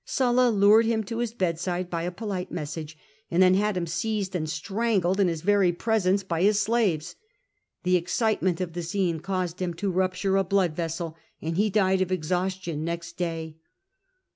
SuUa 0.03 0.51
lured 0.51 0.87
him 0.87 1.03
to 1.03 1.19
his 1.19 1.31
bedside 1.35 1.87
by 1.87 2.01
a 2.01 2.09
polite 2.11 2.51
message, 2.51 2.97
and 3.29 3.43
then 3.43 3.53
had 3.53 3.77
him 3.77 3.85
seized 3.85 4.33
and 4.33 4.49
strangled 4.49 5.19
in 5.19 5.27
his 5.27 5.43
very 5.43 5.71
presence 5.71 6.23
by 6.23 6.41
his 6.41 6.59
slaves. 6.59 7.15
The 7.83 7.97
excitement 7.97 8.59
of 8.61 8.73
the 8.73 8.81
scene 8.81 9.19
caused 9.19 9.61
him 9.61 9.75
to 9.75 9.91
rupture 9.91 10.37
a 10.37 10.43
blood 10.43 10.75
vessel, 10.75 11.17
and 11.39 11.55
he 11.55 11.69
died 11.69 12.01
of 12.01 12.11
exhaustion 12.11 12.83
next 12.83 13.15
day. 13.15 13.57